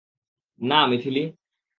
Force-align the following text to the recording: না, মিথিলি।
না, 0.61 0.79
মিথিলি। 0.85 1.23